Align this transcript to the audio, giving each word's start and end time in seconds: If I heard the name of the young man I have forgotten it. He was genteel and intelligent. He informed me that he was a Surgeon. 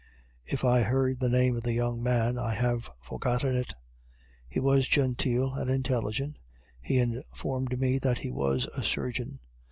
If 0.47 0.65
I 0.65 0.81
heard 0.81 1.19
the 1.19 1.29
name 1.29 1.55
of 1.55 1.61
the 1.61 1.73
young 1.73 2.01
man 2.01 2.35
I 2.39 2.55
have 2.55 2.89
forgotten 3.03 3.55
it. 3.55 3.73
He 4.49 4.59
was 4.59 4.87
genteel 4.87 5.53
and 5.53 5.69
intelligent. 5.69 6.37
He 6.81 6.97
informed 6.97 7.79
me 7.79 7.99
that 7.99 8.17
he 8.17 8.31
was 8.31 8.65
a 8.75 8.81
Surgeon. 8.83 9.37